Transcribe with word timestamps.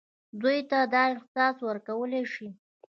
دوی 0.41 0.59
ته 0.69 0.79
دا 0.93 1.03
احساس 1.13 1.55
ورکولای 1.69 2.23
شي. 2.33 2.47